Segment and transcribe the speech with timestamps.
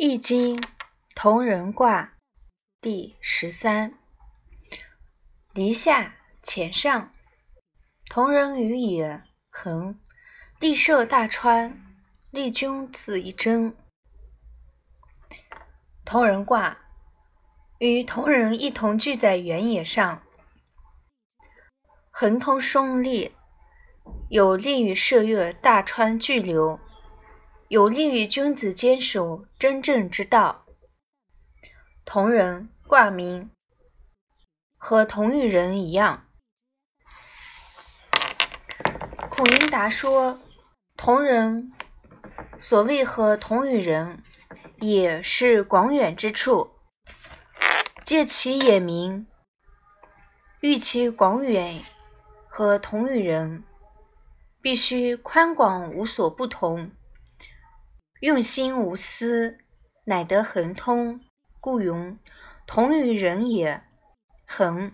[0.00, 0.62] 易经
[1.16, 2.12] 同人卦
[2.80, 3.98] 第十三。
[5.52, 7.12] 离下乾上，
[8.08, 9.20] 同人与也。
[9.50, 9.98] 恒，
[10.60, 11.82] 立涉大川，
[12.30, 13.74] 立君子以争。
[16.04, 16.78] 同人卦
[17.78, 20.22] 与同人一同聚在原野上，
[22.12, 23.34] 恒通顺利，
[24.30, 26.78] 有利于涉越大川巨流。
[27.68, 30.64] 有利于君子坚守真正之道。
[32.06, 33.50] 同人卦名
[34.78, 36.24] 和同与人一样。
[39.28, 40.40] 孔颖达说
[40.96, 41.70] ：“同人
[42.58, 44.22] 所谓和同与人，
[44.78, 46.70] 也是广远之处。
[48.02, 49.26] 借其也名，
[50.60, 51.82] 欲其广远
[52.48, 53.62] 和同与人，
[54.62, 56.90] 必须宽广无所不同。”
[58.20, 59.58] 用心无私，
[60.04, 61.20] 乃得恒通，
[61.60, 62.18] 故云
[62.66, 63.84] 同于人也。
[64.44, 64.92] 恒，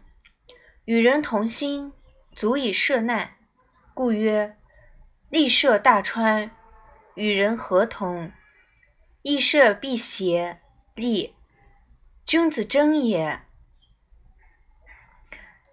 [0.84, 1.94] 与人同心，
[2.32, 3.36] 足以涉难，
[3.94, 4.58] 故曰
[5.30, 6.50] 利涉大川。
[7.14, 8.32] 与人合同，
[9.22, 10.60] 亦涉辟邪，
[10.94, 11.34] 利
[12.26, 13.40] 君子争也。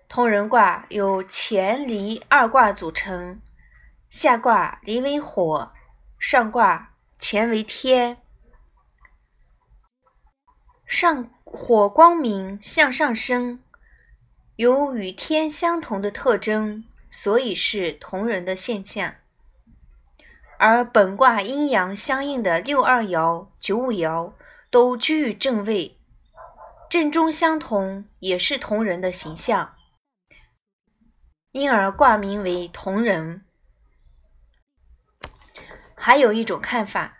[0.07, 3.41] 同人卦由乾离二卦组成，
[4.09, 5.73] 下卦离为火，
[6.17, 6.90] 上卦。
[7.23, 8.17] 乾为天，
[10.87, 13.61] 上火光明向上升，
[14.55, 19.13] 有与天相同的特征，所以是同人的现象。
[20.57, 24.33] 而本卦阴阳相应的六二爻、九五爻
[24.71, 25.95] 都居于正位，
[26.89, 29.75] 正中相同，也是同人的形象，
[31.51, 33.45] 因而卦名为同人。
[36.03, 37.19] 还有一种看法，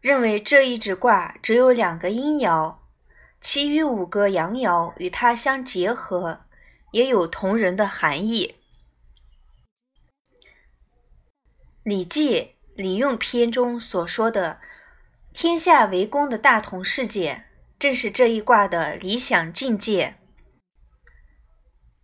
[0.00, 2.76] 认为这一指卦只有两个阴爻，
[3.42, 6.46] 其余五个阳爻与它相结合，
[6.92, 8.54] 也有同人的含义。
[11.82, 12.40] 《礼记·
[12.74, 14.60] 礼用篇》中所说的
[15.34, 17.44] “天下为公”的大同世界，
[17.78, 20.14] 正是这一卦的理想境界。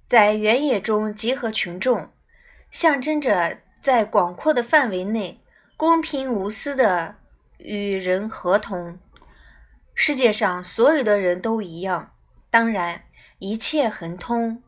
[0.06, 2.12] 在原野中集合群众，
[2.70, 5.39] 象征着在广阔的范围内。
[5.80, 7.16] 公平无私的
[7.56, 8.98] 与人合同，
[9.94, 12.12] 世界上所有的人都一样，
[12.50, 13.04] 当然
[13.38, 14.62] 一切恒通，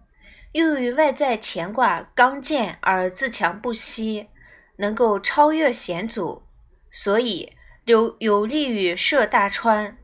[0.53, 4.29] 又与外在乾卦刚健而自强不息，
[4.77, 6.45] 能够超越险阻，
[6.91, 7.53] 所以
[7.85, 9.99] 有有利于涉大川。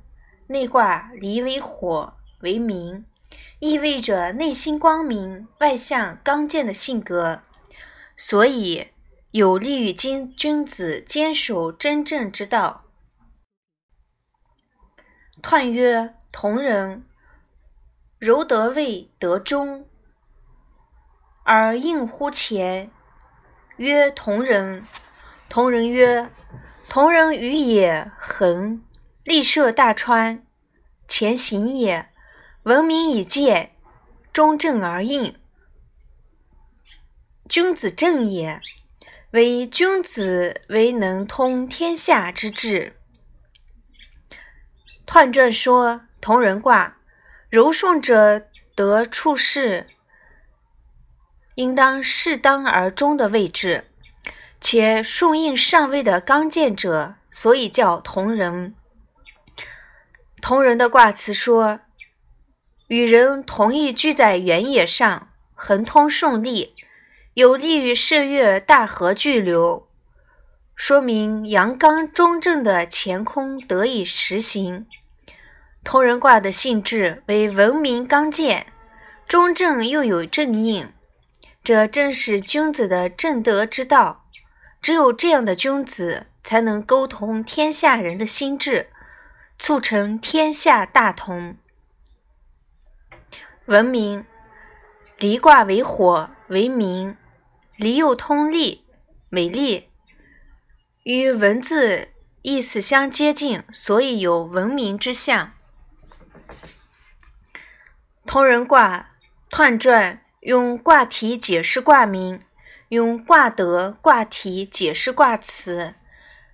[0.48, 3.06] 内卦离为火为明，
[3.60, 7.40] 意味着内心光明、外向刚健的性格，
[8.14, 8.88] 所以。
[9.38, 12.82] 有利于君君子坚守真正之道。
[15.40, 17.06] 彖曰：同人，
[18.18, 19.86] 柔得位得中，
[21.44, 22.90] 而应乎前。
[23.76, 24.84] 曰同人，
[25.48, 26.28] 同人曰：
[26.88, 28.10] 同人与也。
[28.18, 28.84] 恒，
[29.22, 30.44] 立涉大川，
[31.06, 32.08] 前行也。
[32.64, 33.76] 闻名以见，
[34.32, 35.38] 中正而应，
[37.48, 38.60] 君子正也。
[39.30, 42.96] 为君子，为能通天下之志。
[45.06, 46.96] 彖传说：同人卦，
[47.50, 49.86] 柔顺者得处事，
[51.56, 53.90] 应当适当而中的位置，
[54.62, 58.74] 且顺应上位的刚健者，所以叫同人。
[60.40, 61.80] 同人的卦辞说：
[62.86, 66.74] 与人同意居在原野上，恒通顺利。
[67.38, 69.86] 有利于涉越大河巨流，
[70.74, 74.88] 说明阳刚中正的乾空得以实行。
[75.84, 78.66] 同人卦的性质为文明刚健，
[79.28, 80.92] 中正又有正应，
[81.62, 84.24] 这正是君子的正德之道。
[84.82, 88.88] 只有这样的君子，才能沟通天下人的心智，
[89.60, 91.56] 促成天下大同。
[93.66, 94.26] 文明，
[95.16, 97.16] 离卦为火为明。
[97.78, 98.84] 离又通利，
[99.28, 99.88] 美丽，
[101.04, 102.08] 与文字
[102.42, 105.52] 意思相接近，所以有文明之象。
[108.26, 109.10] 同人卦
[109.48, 112.40] 彖传用卦体解释卦名，
[112.88, 115.94] 用卦德卦体解释卦辞，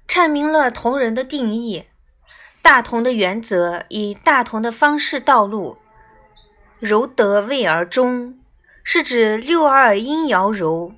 [0.06, 1.86] 阐明了同人的定义。
[2.60, 5.78] 大同的原则以大同的方式道路，
[6.78, 8.38] 柔得位而中，
[8.82, 10.92] 是指六二阴爻柔。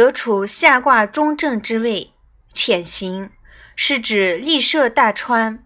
[0.00, 2.14] 得处下卦中正之位，
[2.54, 3.28] 潜行
[3.76, 5.62] 是指立涉大川。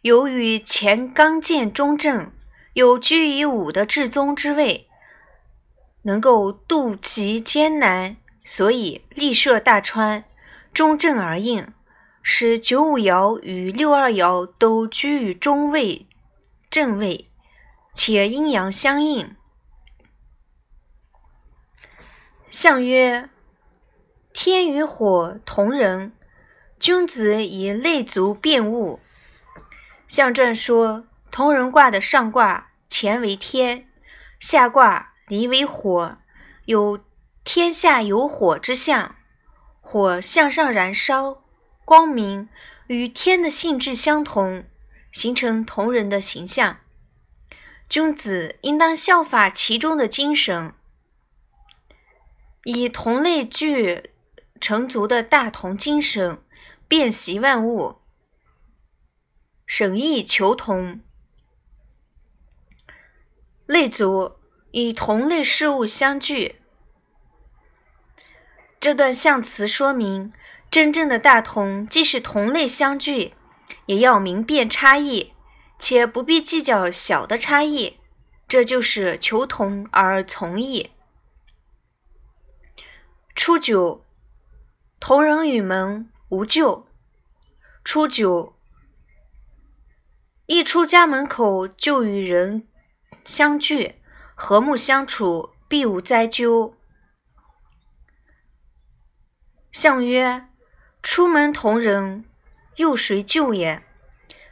[0.00, 2.32] 由于前刚健中正，
[2.72, 4.88] 有居于武的至宗之位，
[6.02, 10.24] 能够渡其艰难，所以立涉大川，
[10.74, 11.68] 中正而应，
[12.22, 16.08] 使九五爻与六二爻都居于中位
[16.68, 17.28] 正位，
[17.94, 19.36] 且阴阳相应。
[22.52, 23.30] 象曰：
[24.34, 26.12] 天与火同人，
[26.78, 29.00] 君子以类足辨物。
[30.06, 33.88] 象传说，同人卦的上卦乾为天，
[34.38, 36.18] 下卦离为火，
[36.66, 37.00] 有
[37.42, 39.14] 天下有火之象。
[39.80, 41.42] 火向上燃烧，
[41.86, 42.50] 光明，
[42.86, 44.64] 与天的性质相同，
[45.10, 46.76] 形成同人的形象。
[47.88, 50.74] 君子应当效法其中的精神，
[52.64, 54.10] 以同类具
[54.60, 56.38] 成族的大同精神，
[56.86, 57.96] 辨习万物。
[59.66, 61.00] 审议求同，
[63.66, 64.36] 类族
[64.70, 66.60] 以同类事物相聚。
[68.78, 70.32] 这段象辞说明，
[70.70, 73.34] 真正的大同，既是同类相聚，
[73.86, 75.32] 也要明辨差异，
[75.78, 77.98] 且不必计较小的差异。
[78.46, 80.90] 这就是求同而从异。
[83.34, 84.04] 初九，
[85.00, 86.86] 同人与门无咎。
[87.82, 88.54] 初九。
[90.46, 92.68] 一出家门口就与人
[93.24, 93.96] 相聚，
[94.34, 96.74] 和睦相处，必无灾咎。
[99.72, 100.46] 相曰：
[101.02, 102.26] 出门同人，
[102.76, 103.82] 又谁救也？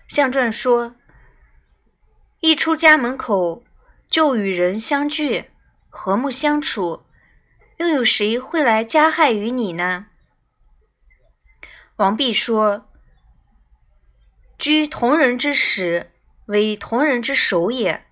[0.08, 0.94] 相传说：
[2.40, 3.62] 一出家门口
[4.08, 5.50] 就与人相聚，
[5.90, 7.04] 和睦相处，
[7.80, 10.08] 又有谁会来加害于你呢？
[11.96, 12.86] 王弼说。
[14.58, 16.12] 居同人之时，
[16.44, 18.04] 为同人之首也。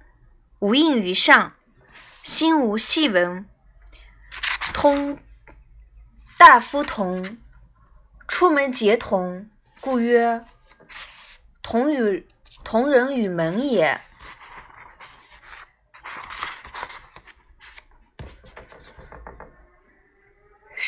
[0.61, 1.53] 无应于上，
[2.23, 3.47] 心无细文。
[4.73, 5.19] 通
[6.38, 7.37] 大夫同，
[8.26, 9.50] 出门皆同，
[9.82, 10.47] 故曰
[11.61, 12.26] 同与
[12.64, 14.00] 同人与门也。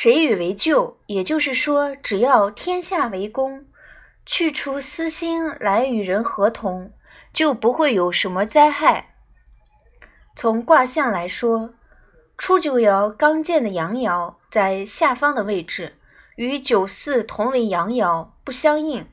[0.03, 0.97] 谁与为旧？
[1.09, 3.67] 也就是说，只要天下为公。
[4.25, 6.95] 去除私心来与人合同，
[7.35, 9.17] 就不会有什么灾害。
[10.35, 11.75] 从卦象来说，
[12.39, 15.99] 初九爻刚健的阳爻在下方的位置，
[16.37, 19.07] 与九四同为阳爻，不相应，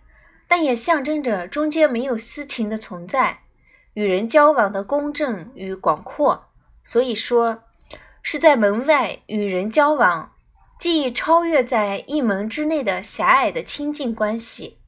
[0.47, 3.39] 但也象征着中间没有私情的存在，
[3.93, 6.45] 与人交往的公正与广阔。
[6.85, 7.63] 所以说，
[8.23, 10.31] 是在门外与人交往，
[10.79, 14.79] 既超越在一门之内的狭隘的亲近关系。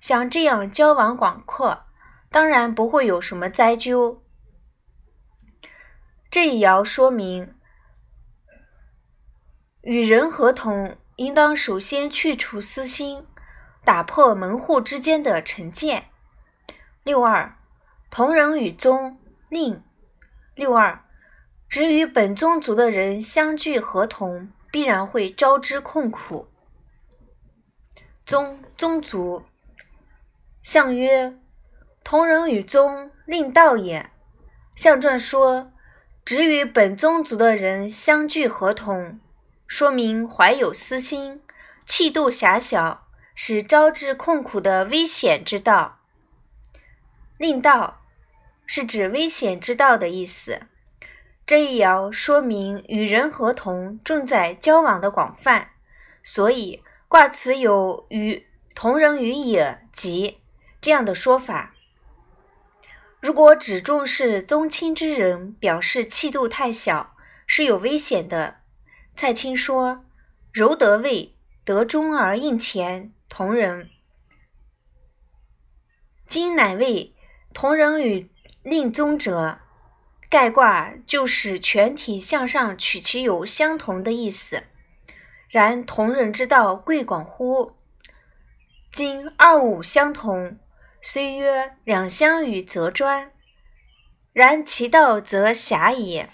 [0.00, 1.84] 像这样交往广阔，
[2.30, 4.22] 当然不会有什么灾咎。
[6.30, 7.54] 这一爻说明，
[9.82, 13.26] 与人合同，应当首先去除私心，
[13.84, 16.06] 打破门户之间的成见。
[17.02, 17.56] 六二，
[18.10, 19.18] 同人与宗
[19.48, 19.82] 令。
[20.54, 21.04] 六二，
[21.68, 26.48] 只与本宗族的人相聚合同，必然会招之困苦。
[28.24, 29.44] 宗宗族。
[30.62, 31.36] 象曰：
[32.04, 34.10] 同人与宗，令道也。
[34.76, 35.72] 象传说，
[36.24, 39.18] 只与本宗族的人相聚合同，
[39.66, 41.42] 说明怀有私心，
[41.84, 45.98] 气度狭小，是招致困苦的危险之道。
[47.38, 48.02] 令道
[48.66, 50.66] 是指危险之道的意思。
[51.46, 55.70] 这一爻说明与人合同重在交往的广泛，
[56.22, 60.38] 所以卦辞有与同人与也及。
[60.80, 61.74] 这样的说法，
[63.20, 67.14] 如果只重视宗亲之人，表示气度太小，
[67.46, 68.60] 是有危险的。
[69.14, 70.06] 蔡青说
[70.52, 73.90] ：“柔得位，得中而应前，同人。
[76.26, 77.14] 今乃位
[77.52, 78.30] 同人与
[78.62, 79.58] 令宗者，
[80.30, 84.62] 盖卦就是全体向上取其有相同的意思。
[85.50, 87.72] 然同人之道贵广乎？
[88.90, 90.58] 今二五相同。”
[91.02, 93.32] 虽曰两相与则专，
[94.34, 96.28] 然其道则狭也。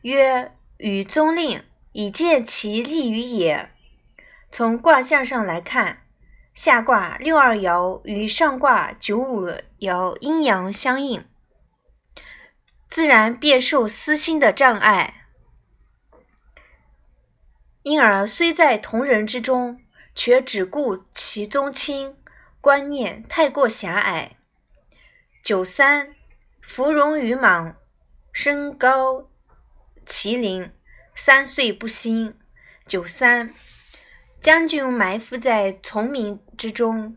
[0.00, 3.70] 曰与宗令，以见其利于也。
[4.50, 6.02] 从卦象上来看，
[6.52, 11.24] 下卦六二爻与上卦九五爻阴阳相应，
[12.92, 15.24] 自然便受私心的障碍。
[17.82, 19.80] 因而虽在同人之中，
[20.14, 22.14] 却只顾其宗亲，
[22.60, 24.36] 观念太过狭隘。
[25.42, 26.14] 九三，
[26.60, 27.76] 芙蓉羽莽，
[28.30, 29.30] 身高
[30.06, 30.70] 麒麟，
[31.14, 32.38] 三岁不兴。
[32.86, 33.54] 九三，
[34.42, 37.16] 将军埋伏在丛林之中，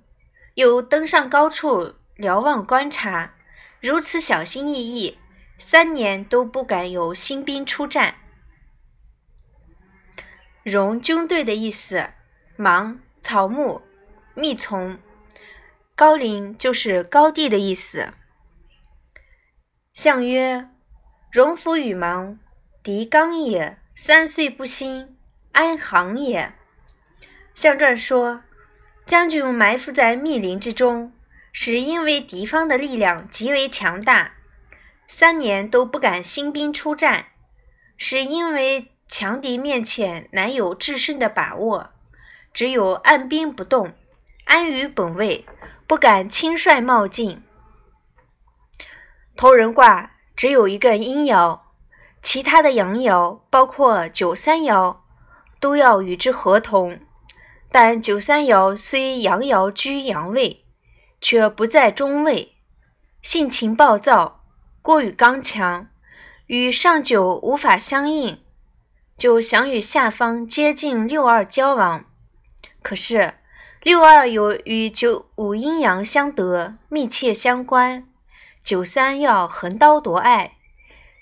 [0.53, 3.35] 又登上高处瞭望观察，
[3.81, 5.19] 如此小心翼翼，
[5.57, 8.15] 三年都不敢有新兵出战。
[10.63, 12.09] 戎军队的意思，
[12.57, 13.81] 芒草木，
[14.33, 14.99] 密丛。
[15.95, 18.13] 高陵就是高地的意思。
[19.93, 20.69] 相曰：
[21.31, 22.37] 戎夫与芒，
[22.83, 23.77] 敌刚也。
[23.95, 25.17] 三岁不兴，
[25.53, 26.53] 安行也。
[27.53, 28.43] 相传说，
[29.05, 31.13] 将军埋伏在密林之中，
[31.53, 34.34] 是因为敌方的力量极为强大，
[35.07, 37.27] 三年都不敢兴兵出战，
[37.97, 41.91] 是因为强敌面前难有制胜的把握，
[42.53, 43.93] 只有按兵不动，
[44.45, 45.45] 安于本位。
[45.87, 47.43] 不敢轻率冒进。
[49.35, 51.59] 头人卦只有一个阴爻，
[52.23, 54.97] 其他的阳爻，包括九三爻，
[55.59, 56.99] 都要与之合同。
[57.71, 60.65] 但九三爻虽阳爻居阳位，
[61.21, 62.55] 却不在中位，
[63.21, 64.44] 性情暴躁，
[64.85, 65.87] 过于刚强，
[66.45, 68.37] 与上九无法相应，
[69.17, 72.05] 就想与下方接近六二交往。
[72.83, 73.33] 可是。
[73.81, 78.07] 六二有与九五阴阳相得，密切相关。
[78.63, 80.53] 九三要横刀夺爱，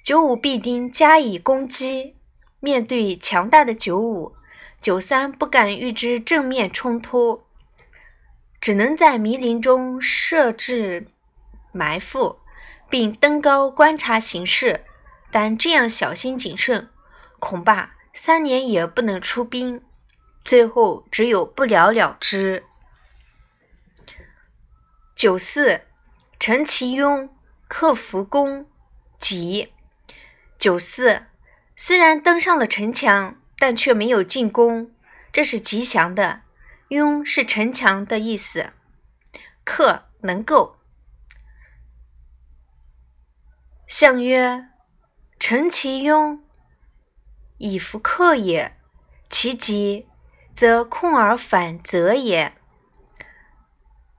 [0.02, 2.16] 九五必定加以攻击。
[2.62, 4.34] 面对强大的九五，
[4.82, 7.44] 九三不敢与之正面冲突，
[8.62, 11.08] 只能在迷林中设置
[11.74, 12.38] 埋伏，
[12.94, 14.86] 并登高观察形势。
[15.32, 16.92] 但这样小心谨慎，
[17.40, 19.82] 恐怕三年也不能出兵。
[20.46, 22.64] 最后只有不了了之。
[25.16, 25.82] 九四，
[26.40, 27.30] 陈其庸
[27.68, 28.68] 克福公，
[29.18, 29.74] 吉。
[30.60, 31.24] 九四，
[31.76, 34.92] 虽然登上了城墙，但却没有进攻，
[35.32, 36.42] 这是吉祥的。
[36.90, 38.70] 雍是城墙的意思，
[39.64, 40.78] 克能够。
[43.88, 44.70] 相曰：
[45.40, 46.40] 陈其庸，
[47.58, 48.76] 以弗克也。
[49.30, 50.08] 其吉。
[50.56, 52.54] 则控而反则也。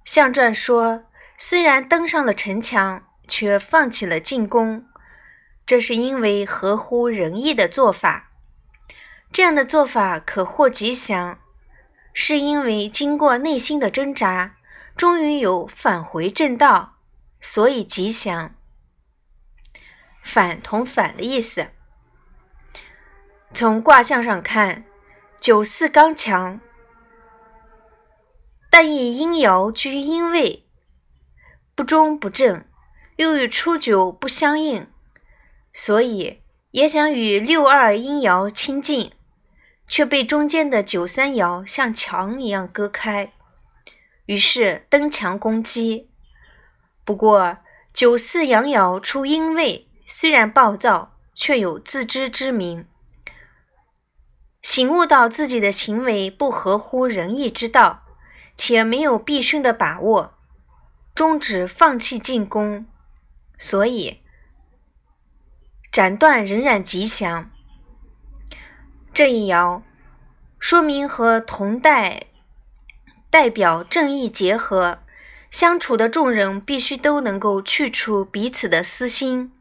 [0.05, 1.05] 象传说，
[1.39, 4.85] 虽然登上了城墙，却放弃了进攻，
[5.65, 8.33] 这是因为合乎仁义的做法。
[9.31, 11.39] 这样的做法可获吉祥，
[12.13, 14.57] 是因为经过内心的挣扎，
[14.97, 16.97] 终于有返回正道，
[17.41, 18.57] 所以吉祥。
[20.25, 21.69] 反同反的意思。
[23.53, 24.85] 从卦象上看。
[25.41, 26.59] 九四刚强，
[28.71, 30.65] 但以阴爻居阴位，
[31.75, 32.65] 不中不正，
[33.17, 34.87] 又与初九不相应，
[35.75, 36.41] 所以
[36.71, 39.13] 也想与六二阴爻亲近，
[39.87, 43.35] 却被中间的九三爻像墙一样隔开，
[44.25, 46.09] 于是登墙攻击。
[47.05, 47.59] 不过
[47.93, 52.87] 九四阳爻出阴位，虽然暴躁，却有自知之明。
[54.63, 58.03] 醒悟到自己的行为不合乎仁义之道，
[58.57, 60.35] 且没有必胜的把握，
[61.15, 62.87] 终止放弃进攻，
[63.59, 64.21] 所以
[65.93, 67.51] 斩断仍然吉祥。
[69.13, 69.83] 这一爻
[70.59, 72.27] 说明和同代
[73.31, 74.99] 代表正义结合，
[75.51, 79.53] 相处的众人必须都能够去除彼此的私心，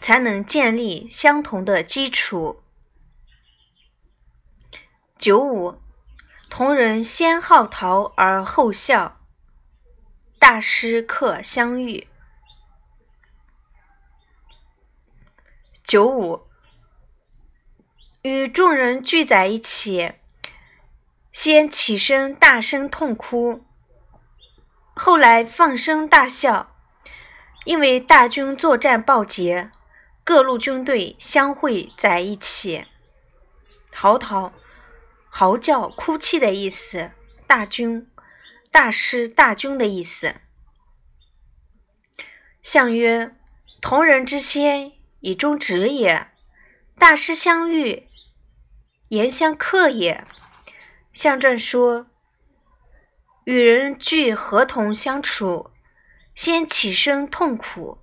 [0.00, 2.62] 才能建立相同的基础。
[5.18, 5.78] 九五，
[6.48, 9.20] 同人先好逃而后笑，
[10.38, 12.08] 大师客相遇。
[15.84, 16.46] 九五，
[18.22, 20.12] 与众人聚在一起，
[21.32, 23.64] 先起身大声痛哭，
[24.94, 26.74] 后来放声大笑，
[27.64, 29.70] 因为大军作战报捷，
[30.24, 32.86] 各路军队相会在一起，
[33.92, 34.52] 嚎啕。
[35.32, 37.12] 嚎叫、哭泣的意思，
[37.46, 38.10] 大军、
[38.72, 40.34] 大师、大军的意思。
[42.64, 43.36] 相曰：
[43.80, 46.32] 同人之先，以忠直也；
[46.98, 48.08] 大师相遇，
[49.08, 50.24] 言相克也。
[51.12, 52.06] 象传说，
[53.44, 55.70] 与人俱合同相处，
[56.34, 57.98] 先起身痛苦，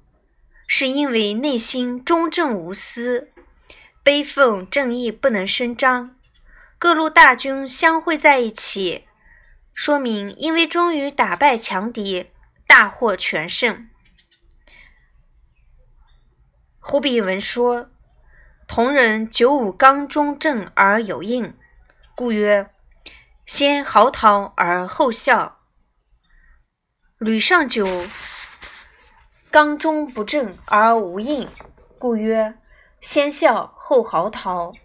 [0.67, 3.31] 是因为内心忠正无私，
[4.03, 6.15] 悲愤正义不能伸张。
[6.77, 9.07] 各路大军相会在一起，
[9.73, 12.29] 说明因为终于打败强敌，
[12.67, 13.89] 大获全胜。
[16.79, 17.89] 胡比文说
[18.67, 21.57] ：“同人九五刚中正而有应，
[22.13, 22.69] 故曰：
[23.45, 25.59] 先嚎啕而后笑。
[27.17, 28.05] 吕尚九
[29.57, 31.47] 刚中不正而无应，
[31.97, 32.53] 故曰：
[33.01, 34.75] 先笑后嚎啕。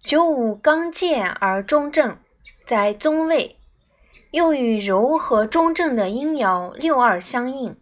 [0.00, 2.16] 九五刚健而中正，
[2.64, 3.58] 在中位，
[4.30, 7.76] 又与柔和中正的阴爻六二相应。”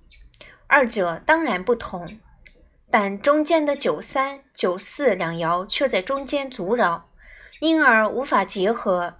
[0.66, 2.18] 二者当然不同，
[2.90, 7.10] 但中间的九三、九四两爻却在中间阻扰，
[7.60, 9.16] 因而无法结合。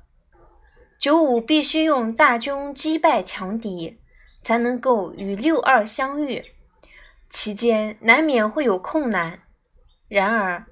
[0.99, 3.99] 九五必须用大军击败强敌，
[4.43, 6.45] 才能够与六二相遇，
[7.31, 9.41] 期间难免会有困难。
[10.09, 10.67] 然而，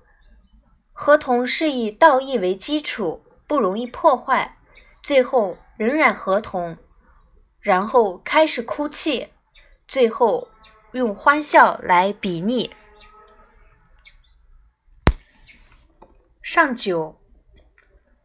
[0.92, 4.58] 合同是以道义为基础，不容易破坏，
[5.02, 6.76] 最后仍然合同，
[7.60, 9.28] 然后开始哭泣，
[9.88, 10.48] 最后。
[10.92, 12.74] 用欢笑来比拟。
[16.42, 17.20] 上九，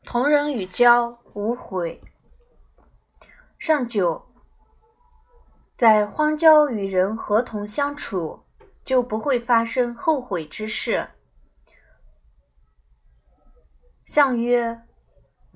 [0.03, 2.01] 同人与交无悔。
[3.59, 4.27] 上九，
[5.75, 8.45] 在荒郊与人和同相处，
[8.83, 11.09] 就不会发生后悔之事。
[14.05, 14.83] 相曰：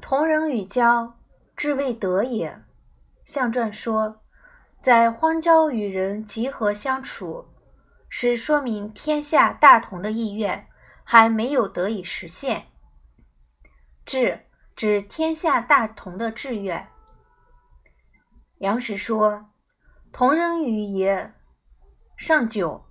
[0.02, 1.18] 同人与交，
[1.56, 2.62] 志未得也。
[3.24, 4.22] 象传说。
[4.82, 7.50] 在荒郊与人集合相处，
[8.08, 10.68] 是说明天下大同的意愿
[11.04, 12.68] 还没有得以实现。
[14.06, 14.46] 志
[14.78, 16.88] 指天下大同的志愿。
[18.60, 19.49] 杨时说
[20.12, 21.34] ：“同人与也，
[22.18, 22.84] 上九；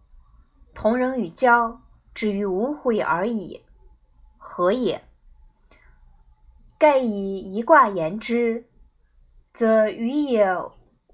[0.75, 1.81] 同人与交，
[2.15, 3.65] 止于无悔而已。
[4.37, 5.05] 何也？
[6.79, 8.69] 盖以一卦言之，
[9.53, 10.49] 则与也。”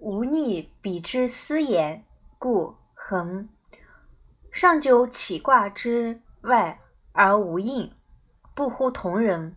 [0.01, 2.05] 无逆彼之私言，
[2.39, 3.49] 故恒。
[4.53, 6.79] 上九起卦之外
[7.13, 7.91] 而无应，
[8.55, 9.57] 不乎同人。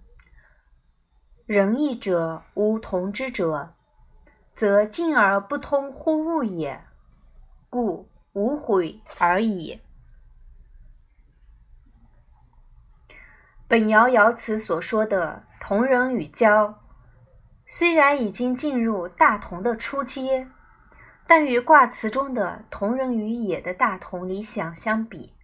[1.45, 3.73] 仁义者无同之者，
[4.57, 6.83] 则进而不通乎物也，
[7.69, 9.79] 故无悔而已。
[13.67, 16.81] 本爻爻辞所说的同人与交。
[17.67, 20.47] 虽然已经进入大同的初阶，
[21.27, 25.35] 但与卦辞中的同人与野的大同理想相比，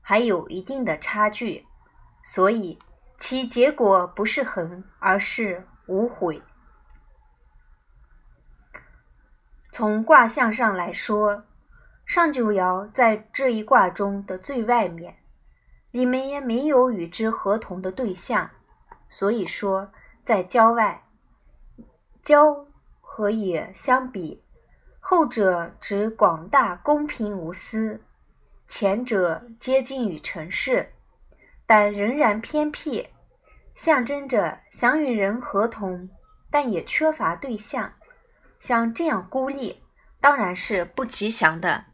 [0.00, 1.66] 还有一定的差距，
[2.24, 2.78] 所以
[3.18, 6.40] 其结果不是恒，而是无悔。
[9.78, 11.44] 从卦象上来说，
[12.04, 15.18] 上九爻在这一卦中的最外面，
[15.92, 18.50] 里面也没有与之合同的对象，
[19.08, 19.92] 所以说
[20.24, 21.04] 在郊外。
[22.24, 22.66] 交
[23.00, 24.42] 和也相比，
[24.98, 28.00] 后者指广大公平无私，
[28.66, 30.92] 前者接近于尘世，
[31.68, 33.06] 但仍然偏僻，
[33.76, 36.10] 象征着想与人合同，
[36.50, 37.92] 但也缺乏对象。
[38.60, 39.82] 像这样孤立，
[40.20, 41.86] 当然是不吉祥的。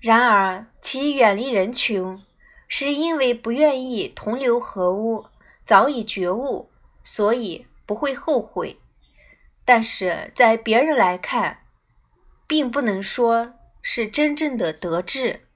[0.00, 2.24] 然而，其远离人群，
[2.68, 5.26] 是因为不愿意同流合污，
[5.64, 6.70] 早已觉悟，
[7.02, 7.66] 所以。
[7.84, 8.80] 不会后悔，
[9.66, 11.66] 但是在别人来看，
[12.46, 15.48] 并不能说是真正的得志。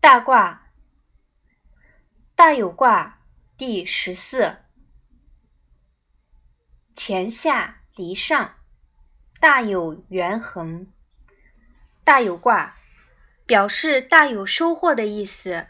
[0.00, 0.65] 大卦，
[2.36, 3.22] 大有卦
[3.56, 4.58] 第十四，
[6.94, 8.56] 乾下离上，
[9.40, 10.92] 大有元亨。
[12.04, 12.76] 大有卦
[13.46, 15.68] 表示大有收获的意思。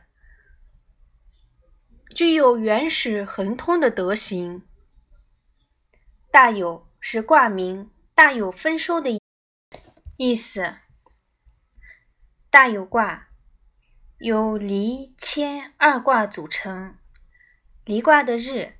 [2.12, 4.66] 具有原始恒通的德行。
[6.32, 9.16] 大有是卦名，大有丰收的
[10.16, 10.78] 意思。
[12.50, 13.28] 大有卦
[14.18, 16.96] 由离谦二卦组成，
[17.84, 18.78] 离卦的日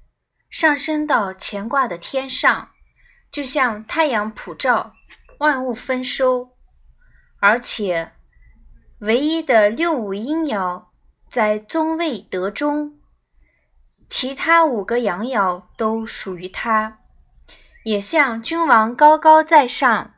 [0.48, 2.70] 上升到乾卦的天上，
[3.30, 4.94] 就像太阳普照，
[5.38, 6.56] 万物丰收。
[7.38, 8.12] 而且
[9.00, 10.86] 唯一的六五阴爻
[11.30, 12.98] 在中位得中。
[14.08, 17.00] 其他五个阳爻都属于他，
[17.82, 20.14] 也像君王高高在上，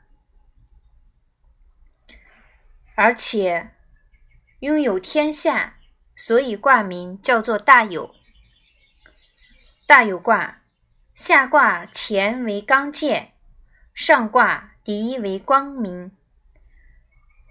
[2.95, 3.71] 而且
[4.61, 5.75] 拥有天下，
[6.17, 8.13] 所以卦名叫做大有。
[9.87, 10.63] 大有卦
[11.15, 13.35] 下卦乾为刚健，
[13.95, 16.11] 上卦离为光明，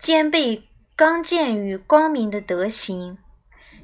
[0.01, 0.67] 兼备
[0.97, 3.17] 刚健与光明的德行。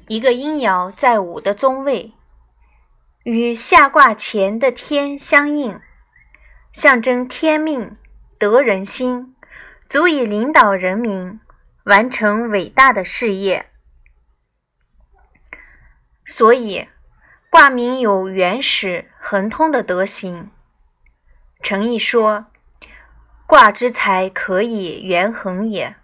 [0.06, 2.12] 一个阴爻在午的中位，
[3.22, 5.80] 与下卦前的天相应，
[6.74, 7.96] 象征天命、
[8.38, 9.34] 得人心，
[9.88, 11.40] 足以领导人民
[11.84, 13.70] 完成伟大的事业。
[16.26, 16.88] 所以，
[17.48, 20.50] 卦名有原始恒通的德行。
[21.62, 22.46] 诚意说
[23.46, 25.96] ：“卦之才，可以元恒也。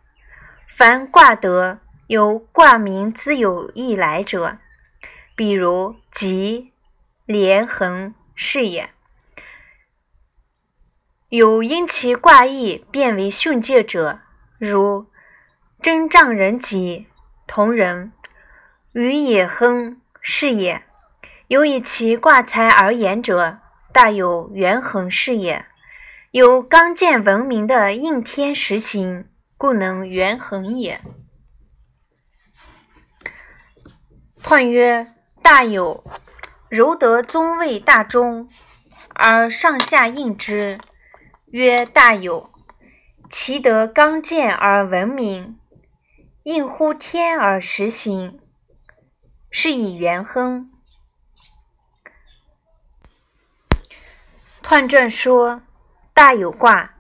[0.67, 4.59] 凡卦德。”有卦名自有意来者，
[5.37, 6.73] 比如吉、
[7.25, 8.91] 连、恒是也。
[11.29, 14.19] 有因其卦意变为训诫者，
[14.59, 15.07] 如
[15.83, 17.07] 征丈人吉，
[17.47, 18.13] 同人
[18.93, 20.83] 与也亨是也。
[21.47, 25.65] 有以其卦才而言者，大有元衡是也。
[26.33, 31.01] 有刚健闻名的应天实行，故能元衡也。
[34.43, 36.05] 彖曰：大有，
[36.69, 38.51] 柔得中位大中，
[39.15, 40.79] 而上下应之，
[41.47, 42.51] 曰大有。
[43.31, 45.59] 其德刚健而闻名，
[46.45, 48.41] 应乎天而实行，
[49.51, 50.71] 是以元亨。
[54.63, 55.61] 彖传说：
[56.15, 56.95] 大有卦，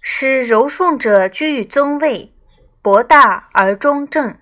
[0.00, 2.34] 使柔顺者居于中位，
[2.82, 4.36] 博大而中正。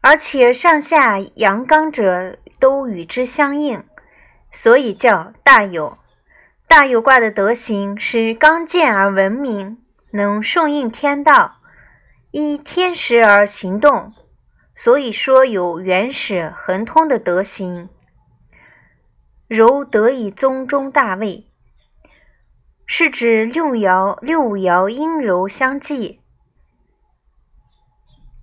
[0.00, 3.84] 而且上下阳刚者都与之相应，
[4.50, 5.98] 所以叫大有。
[6.66, 11.58] 大有卦的德行是刚健而文明，能顺应天道，
[12.36, 14.12] 依天时而行动，
[14.74, 17.88] 所以说有原始恒通的德行。
[19.46, 21.46] 柔得以宗中大位，
[22.86, 26.22] 是指六爻六五爻阴柔相济。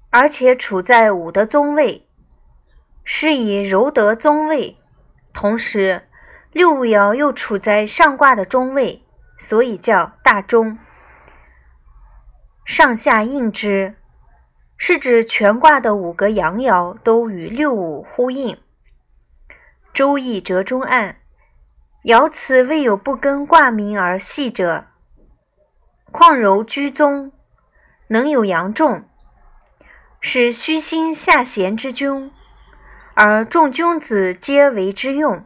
[0.09, 2.07] 而且处在五的中位，
[3.03, 4.77] 是以柔得中位；
[5.33, 6.07] 同时
[6.53, 9.03] 六五爻又处在上卦的中位，
[9.37, 10.79] 所以叫大中。
[12.63, 13.95] 上下应之，
[14.77, 18.57] 是指全卦的五个阳爻都与六五呼应。
[19.93, 21.17] 周易折中案：
[22.03, 24.85] 爻辞未有不跟卦名而系者，
[26.11, 27.31] 况柔居中，
[28.07, 29.03] 能有阳重。
[30.21, 32.31] 是虚心下贤之君，
[33.15, 35.43] 而众君子皆为之用。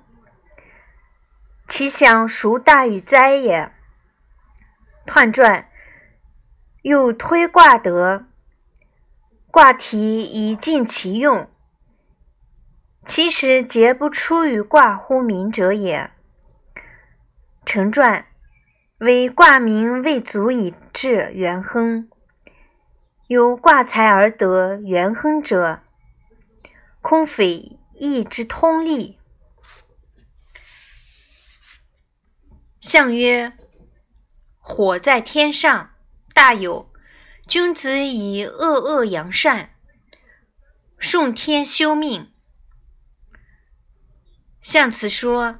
[1.67, 3.71] 其享孰大于哉也？
[5.07, 5.67] 彖传
[6.85, 8.27] 又推卦德，
[9.49, 11.49] 卦题以尽其用，
[13.07, 16.11] 其实皆不出于卦乎名者也。
[17.65, 18.27] 成传
[18.99, 22.07] 为卦名未足以至元亨。
[23.25, 25.81] 有卦才而得元亨者，
[27.01, 29.17] 空匪易之通利。
[32.79, 33.53] 象曰：
[34.59, 35.94] 火在天上，
[36.35, 36.91] 大有。
[37.47, 39.75] 君子以恶恶扬善，
[40.97, 42.33] 顺天修命。
[44.61, 45.59] 象辞说：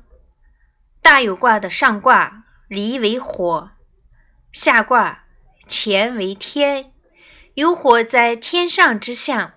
[1.01, 3.71] 大有卦的上卦离为火，
[4.51, 5.25] 下卦
[5.67, 6.91] 乾为天。
[7.53, 9.53] 有火在天上之象，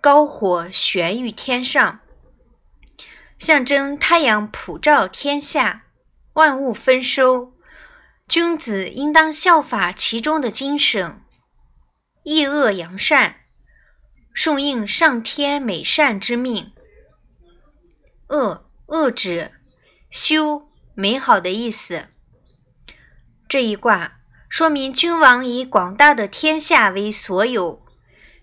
[0.00, 2.00] 高火悬于天上，
[3.38, 5.84] 象征太阳普照天下，
[6.32, 7.52] 万物丰收。
[8.28, 11.22] 君子应当效法其中的精神，
[12.24, 13.36] 抑恶扬善，
[14.34, 16.72] 顺应上天美善之命。
[18.28, 19.52] 恶恶指
[20.10, 22.08] 修美好的意思。
[23.48, 24.14] 这一卦。
[24.50, 27.84] 说明君王以广大的天下为所有，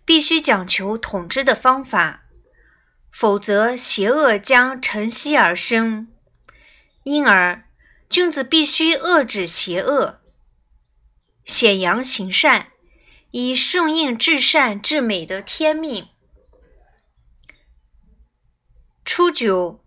[0.05, 2.25] 必须讲求统治的方法，
[3.11, 6.07] 否则邪恶将乘虚而生。
[7.01, 7.65] 因而，
[8.09, 10.21] 君子必须遏制邪恶，
[11.43, 12.71] 显扬行善，
[13.31, 16.09] 以顺应至善至美的天命。
[19.03, 19.83] 初九，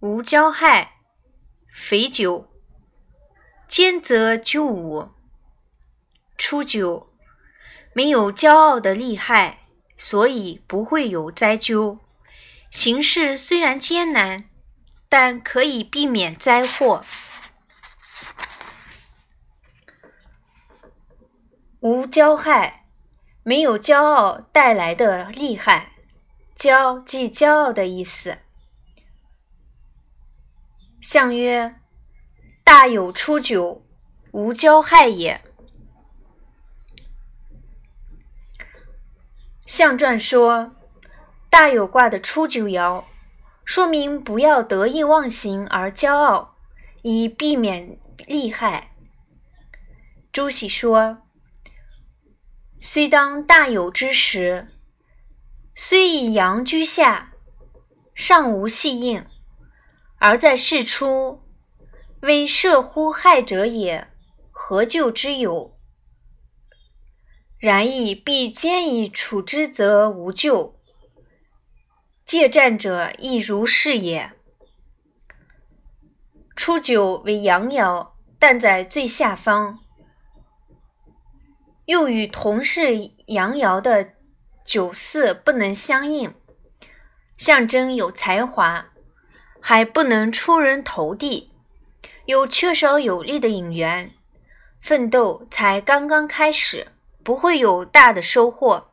[0.00, 1.00] 无骄害，
[1.72, 2.52] 肥酒。
[3.68, 5.10] 兼则九五，
[6.38, 7.12] 初九
[7.92, 11.98] 没有骄傲的厉害，所以不会有灾咎。
[12.70, 14.48] 行事虽然艰难，
[15.08, 17.04] 但可以避免灾祸。
[21.80, 22.86] 无骄害，
[23.42, 25.92] 没有骄傲带来的厉害，
[26.56, 28.38] 骄即骄傲的意思。
[31.00, 31.76] 相曰，
[32.64, 33.86] 大有初九，
[34.32, 35.40] 无骄害也。
[39.66, 40.74] 相传说，
[41.48, 43.04] 大有卦的初九爻。
[43.66, 46.54] 说明不要得意忘形而骄傲，
[47.02, 48.92] 以避免利害。
[50.32, 51.18] 朱熹说
[52.80, 54.68] ：“虽当大有之时，
[55.74, 57.32] 虽以阳居下，
[58.14, 59.26] 尚无细应，
[60.18, 61.42] 而在事出，
[62.20, 64.06] 为涉乎害者也，
[64.52, 65.76] 何救之有？
[67.58, 70.75] 然亦必坚以处之，则无救。
[72.26, 74.32] 借战者亦如是也。
[76.56, 78.08] 初九为阳爻，
[78.38, 79.78] 但在最下方。”
[81.86, 84.14] 又与同是阳爻的
[84.64, 86.34] 九四不能相应，
[87.36, 88.88] 象征有才华，
[89.60, 91.52] 还不能出人头地，
[92.24, 94.10] 有缺少有力的引援，
[94.80, 96.88] 奋斗才刚刚开始，
[97.22, 98.90] 不会有大的收获，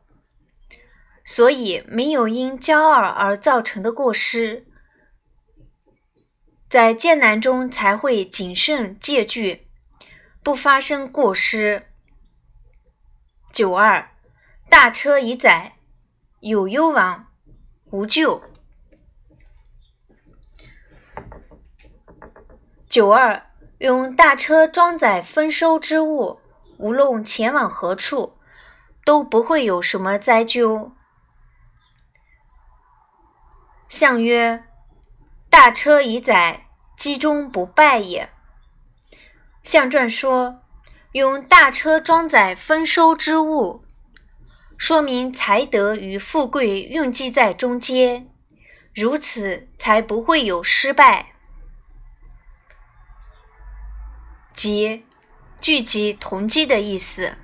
[1.26, 4.66] 所以没有因骄傲而造成的过失，
[6.70, 9.68] 在艰难中才会谨慎戒惧，
[10.44, 11.88] 不发生过失。
[13.52, 14.10] 九二，
[14.70, 15.76] 大车已载，
[16.40, 17.28] 有攸往，
[17.92, 18.42] 无咎。
[22.90, 26.40] 九二，用大车装载丰收之物，
[26.78, 28.38] 无论前往何处，
[29.06, 30.93] 都不会有什么灾咎。
[33.96, 34.64] 象曰：
[35.52, 36.66] 大车已载，
[36.98, 38.28] 积中不败也。
[39.62, 40.64] 象传说。
[41.12, 43.86] 用大车装载丰收之物，
[44.80, 48.28] 说明才德与富贵蕴积在中间，
[48.96, 51.36] 如此才不会有失败，
[54.56, 55.06] 即
[55.62, 57.36] 聚集同积的意思。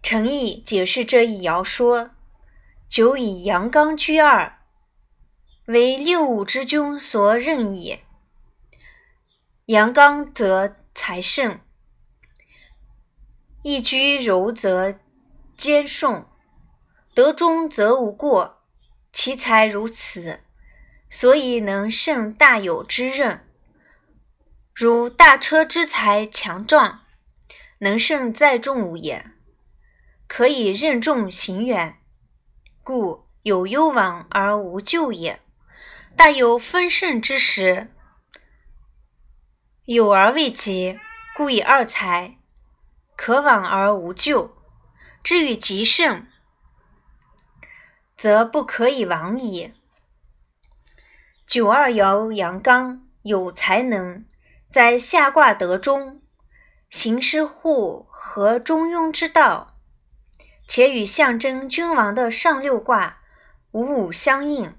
[0.00, 2.10] 诚意解释这一爻说：
[2.88, 4.60] 久以阳刚居二，
[5.66, 8.04] 为六五之君所任也。
[9.66, 11.58] 阳刚则财盛，
[13.62, 14.98] 易居柔则
[15.56, 16.24] 兼顺，
[17.14, 18.62] 德中则无过。
[19.12, 20.40] 其才如此，
[21.08, 23.46] 所以能胜大有之任。
[24.74, 27.02] 如大车之才强壮，
[27.78, 29.30] 能胜载重物也，
[30.26, 31.98] 可以任重行远，
[32.84, 35.40] 故有攸往而无咎也。
[36.14, 37.90] 大有丰盛之时。
[39.86, 41.00] 有而未及，
[41.36, 42.36] 故以二才，
[43.16, 44.56] 可往而无咎。
[45.22, 46.26] 至于极盛，
[48.16, 49.72] 则不可以往矣。
[51.46, 54.24] 九二爻阳刚，有才能，
[54.70, 56.22] 在下卦得中，
[56.90, 59.73] 行师护和中庸之道，
[60.66, 63.20] 且与象征君王的上六卦
[63.72, 64.76] 五五相应，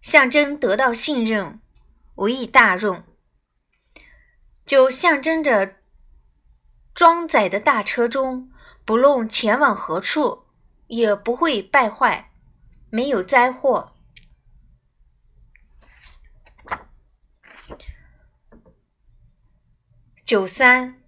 [0.00, 1.60] 象征得到信任，
[2.16, 3.04] 无益大用。
[4.64, 5.76] 就象征着
[6.94, 8.50] 装载的大车中，
[8.84, 10.44] 不论前往何处，
[10.86, 12.32] 也不会败坏，
[12.90, 13.96] 没有灾祸。
[20.24, 21.02] 九三，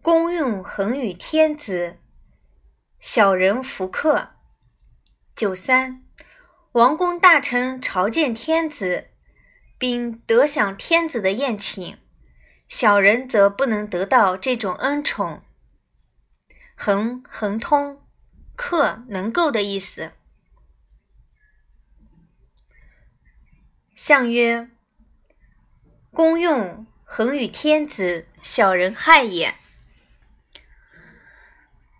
[0.00, 1.98] 公运恒与天子，
[3.06, 4.30] 小人福克。
[5.36, 6.02] 九三，
[6.72, 9.10] 王公大臣朝见天子，
[9.76, 11.98] 并得享天子的宴请。
[12.66, 15.42] 小人则不能得到这种恩宠。
[16.74, 18.02] 恒恒通，
[18.56, 20.12] 克能够的意思。
[23.94, 24.70] 象曰：
[26.10, 29.54] 公用恒与天子，小人害也。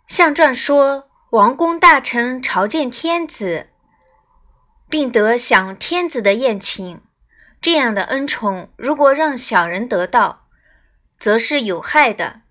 [0.07, 3.71] 象传说，王公大臣朝见天子，
[4.88, 7.01] 并得享天子的宴请，
[7.61, 10.47] 这样的恩宠，如果让小人得到，
[11.19, 12.43] 则是有害的。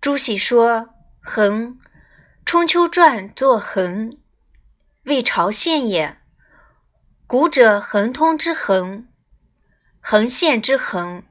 [0.00, 0.90] 朱熹说
[1.22, 1.78] ：“恒，
[2.44, 4.18] 春秋传作恒，
[5.04, 6.18] 为朝献也。
[7.26, 9.06] 古者恒通之恒，
[10.00, 11.22] 恒献之恒，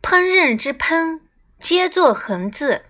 [0.00, 1.20] 烹饪之烹，
[1.60, 2.86] 皆作恒字。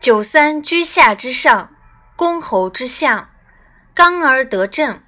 [0.00, 1.74] 九三居下之上，
[2.14, 3.30] 公侯之相，
[3.92, 5.02] 刚而得正，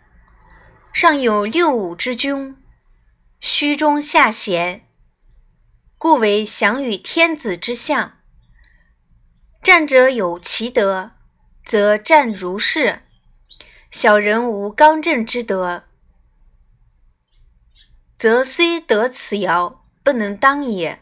[0.92, 2.56] 上有六五之君。”
[3.38, 4.86] 虚中下贤，
[5.96, 8.18] 故为享与天子之相。
[9.62, 11.12] 战者有其德，
[11.64, 13.02] 则战如是；
[13.90, 15.84] 小人无刚正之德，
[18.18, 21.00] 则虽得此爻，不能当也。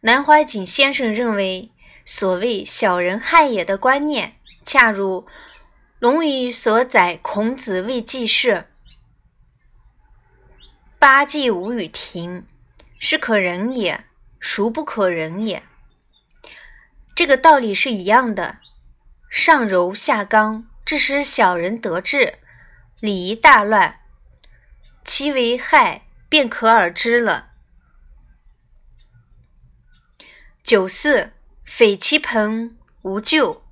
[0.00, 1.71] 南怀瑾先生认为，
[2.04, 5.22] 所谓“小人害也”的观念，恰如
[5.98, 8.66] 《论语》所载孔子谓季氏
[10.98, 12.46] ：“八戒无与庭，
[12.98, 14.04] 是可忍也，
[14.40, 15.62] 孰不可忍也？”
[17.14, 18.58] 这个道理是一样的，
[19.30, 22.38] 上柔下刚，致使小人得志，
[22.98, 24.00] 礼仪大乱，
[25.04, 27.50] 其为害便可而知了。
[30.64, 31.32] 九四，
[31.74, 33.62] 匪其朋无咎。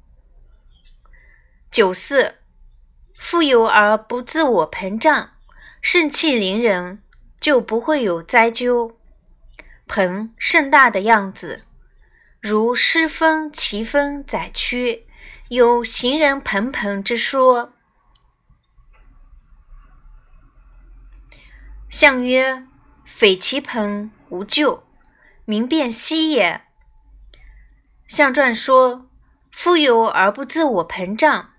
[1.70, 2.36] 九四，
[3.18, 5.32] 富有而不自我膨胀，
[5.82, 7.02] 盛气凌人，
[7.38, 8.96] 就不会有灾咎。
[9.86, 11.64] 朋盛大的样子，
[12.40, 15.06] 如诗风奇风载区，
[15.50, 17.74] 有行人朋朋之说。
[21.90, 22.66] 相曰：
[23.04, 24.84] 匪其朋无咎，
[25.44, 26.62] 民变息也。
[28.10, 29.08] 象传说
[29.54, 31.52] ：“富有而不自我膨胀，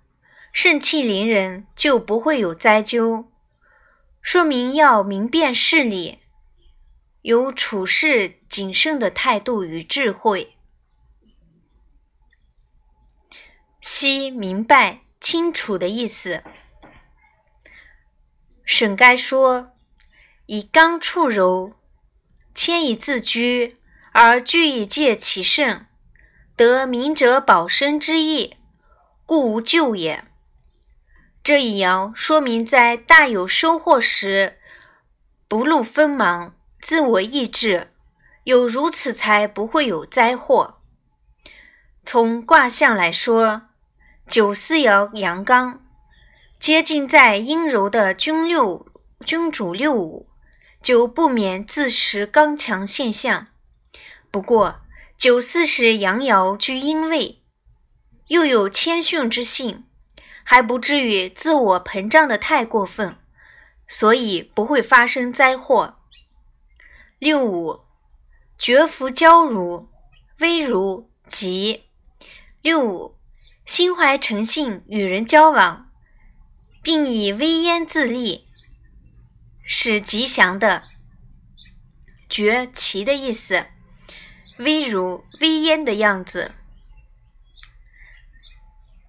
[0.51, 3.31] 盛气凌人，就不会有灾咎。”
[4.21, 6.19] 说明要明辨事理，
[7.21, 10.57] 有处事谨慎的态度与智慧。
[13.79, 16.43] 悉明白清楚的意思。
[18.65, 19.71] 沈该说
[20.47, 21.75] ：“以刚处柔，
[22.53, 23.77] 谦以自居，
[24.11, 25.85] 而居以戒其胜。”
[26.61, 28.57] 得明哲保身之意，
[29.25, 30.25] 故无咎也。
[31.43, 34.59] 这一爻说明，在大有收获时，
[35.47, 37.91] 不露锋芒，自我抑制，
[38.43, 40.77] 有如此才不会有灾祸。
[42.05, 43.63] 从卦象来说，
[44.27, 45.83] 九四爻阳刚，
[46.59, 48.85] 接近在阴柔的君六
[49.25, 50.29] 君主六五，
[50.79, 53.47] 就不免自恃刚强现象。
[54.29, 54.80] 不过，
[55.21, 57.43] 九四是阳爻居阴位，
[58.25, 59.83] 又有谦逊之性，
[60.43, 63.15] 还不至于自我膨胀的太过分，
[63.87, 65.99] 所以不会发生灾祸。
[67.19, 67.81] 六五，
[68.57, 69.89] 绝服娇儒，
[70.39, 71.83] 威如吉。
[72.63, 73.15] 六五，
[73.63, 75.91] 心怀诚信，与人交往，
[76.81, 78.47] 并以威严自立，
[79.63, 80.85] 是吉祥的。
[82.27, 83.67] 绝奇的意思。
[84.63, 86.53] 威如威严的样子。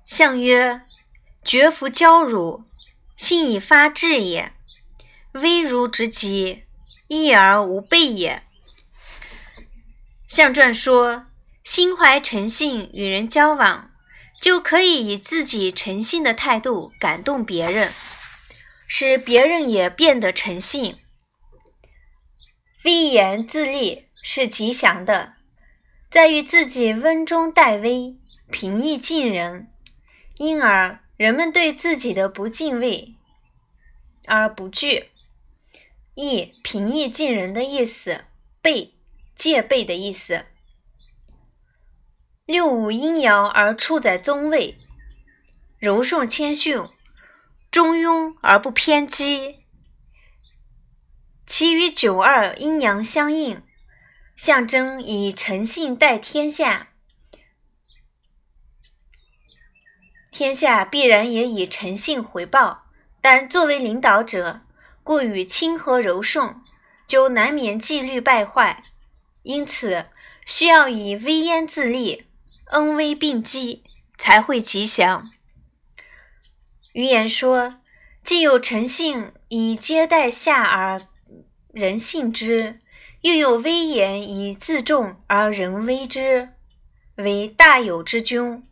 [0.07, 0.83] 相曰：
[1.45, 2.65] 绝服娇辱，
[3.17, 4.53] 信以发志也；
[5.33, 6.65] 威如之极，
[7.09, 8.43] 义而无备也。
[10.29, 11.27] 象传说，
[11.65, 13.91] 心怀诚信，与人交往，
[14.41, 17.93] 就可以以自己诚信的态度感动别人，
[18.87, 20.99] 使别人也变得诚信。
[22.85, 25.35] 威严自立是吉祥的。
[26.13, 28.15] 在于自己温中带微，
[28.51, 29.73] 平易近人，
[30.37, 33.15] 因而人们对自己的不敬畏
[34.27, 35.09] 而不惧。
[36.15, 38.27] 易平易近人的意思，
[38.61, 38.93] 备
[39.35, 40.45] 戒备的意思。
[42.45, 44.77] 六五阴爻而处在中位，
[45.79, 46.77] 柔顺谦逊，
[47.71, 49.61] 中庸而不偏激，
[51.47, 53.63] 其与九二阴阳相应。
[54.37, 56.89] 象征以诚信待天下，
[60.31, 62.87] 天下必然也以诚信回报。
[63.21, 64.63] 但作为领导者，
[65.05, 66.61] 过于亲和柔顺，
[67.07, 68.83] 就难免纪律败坏。
[69.45, 70.07] 因此，
[70.45, 72.27] 需要以威严自立，
[72.73, 73.85] 恩威并济，
[74.19, 75.31] 才会吉祥。
[76.93, 77.81] 余言说
[78.25, 81.07] ：“既有诚信以接待下而
[81.73, 82.81] 人信之。”
[83.23, 86.49] 又有威严以自重而人威之，
[87.15, 88.67] 为大有之君，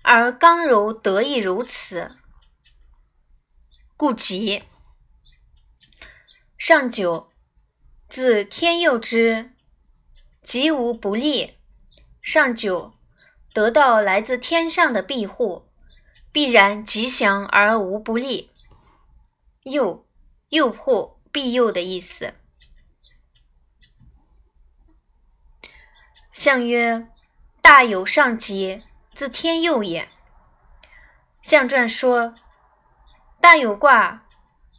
[0.00, 2.16] 而刚柔得以如此，
[3.94, 4.62] 故吉。
[6.56, 7.30] 上九，
[8.08, 9.52] 自天佑之，
[10.42, 11.58] 吉无不利。
[12.22, 12.94] 上九，
[13.52, 15.68] 得到来自天上的庇护，
[16.32, 18.50] 必然吉祥而无不利。
[19.64, 20.06] 诱，
[20.48, 22.32] 诱惑、庇佑的意思。
[26.32, 27.06] 象曰：
[27.60, 30.08] 大有上吉，自天佑也。
[31.42, 32.34] 象传说，
[33.38, 34.24] 大有卦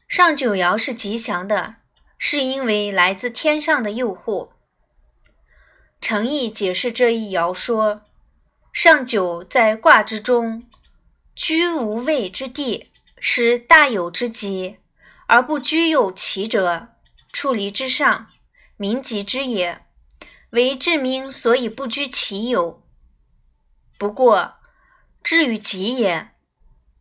[0.07, 1.75] 上九爻是吉祥的，
[2.17, 4.51] 是因为来自天上的佑护。
[6.01, 8.01] 诚意解释这一爻说：
[8.73, 10.67] 上九在卦之中，
[11.35, 14.79] 居无位之地，是大有之吉，
[15.27, 16.87] 而不居有其者，
[17.31, 18.25] 处离之上，
[18.75, 19.82] 民吉之也。
[20.53, 22.83] 为治民所以不居其有。
[23.97, 24.53] 不过，
[25.23, 26.29] 至于吉也，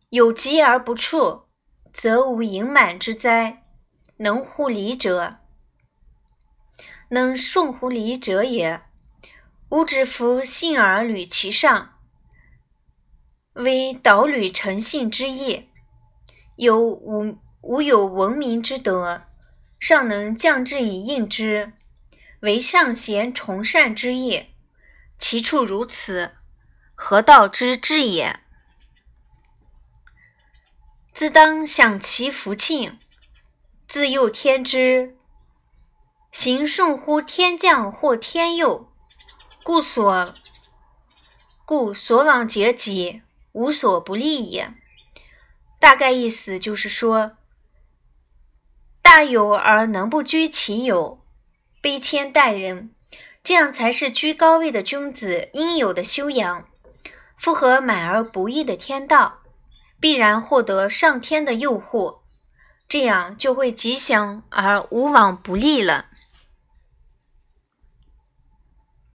[0.09, 1.43] 有吉而不处，
[1.93, 3.63] 则无盈满之灾。
[4.17, 5.37] 能乎礼者，
[7.09, 8.81] 能顺乎礼者也。
[9.69, 11.99] 吾之夫信而履其上，
[13.53, 15.69] 为导履诚信之意。
[16.55, 19.23] 有无无有文明之德，
[19.79, 21.73] 尚能降之以应之，
[22.43, 24.53] 为上贤崇善之业。
[25.17, 26.35] 其处如此，
[26.93, 28.41] 何道之至也？
[31.13, 32.99] 自当享其福庆，
[33.87, 35.15] 自幼天之，
[36.33, 38.91] 行顺乎天降或天佑，
[39.63, 40.35] 故所
[41.63, 43.21] 故所往结己，
[43.53, 44.73] 无所不利也。
[45.79, 47.37] 大概意思就是说，
[49.01, 51.22] 大有而能不居其有，
[51.83, 52.91] 卑谦待人，
[53.43, 56.65] 这样才是居高位的君子应有的修养，
[57.37, 59.41] 符合满而不溢的天道。
[59.99, 62.19] 必然获得上天的诱惑，
[62.87, 66.05] 这样就会吉祥而无往不利了。